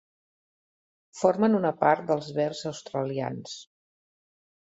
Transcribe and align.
Formen 1.19 1.57
una 1.57 1.71
part 1.81 2.07
dels 2.11 2.31
Verds 2.39 2.63
Australians. 2.71 3.55